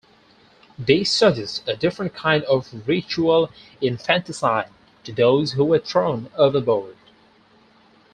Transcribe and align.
This 0.79 1.11
suggests 1.11 1.61
a 1.67 1.75
different 1.75 2.15
kind 2.15 2.43
of 2.45 2.73
ritual 2.87 3.51
infanticide 3.81 4.67
to 5.03 5.13
those 5.13 5.51
who 5.51 5.63
were 5.63 5.77
thrown 5.77 6.27
overboard. 6.35 6.95